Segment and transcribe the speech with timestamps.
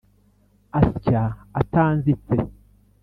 [0.79, 1.23] asya
[1.59, 2.35] atanzitse